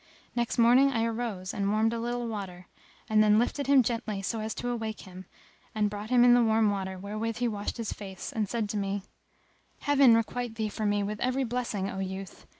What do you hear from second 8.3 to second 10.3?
and said to me, "Heaven